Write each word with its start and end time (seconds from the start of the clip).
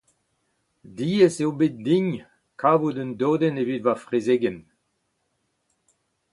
Diaes 0.95 1.35
eo 1.43 1.51
bet 1.59 1.75
din 1.85 2.07
kavout 2.59 2.97
un 3.03 3.11
dodenn 3.19 3.59
evit 3.61 3.83
ma 3.85 3.93
frezegenn. 4.03 4.59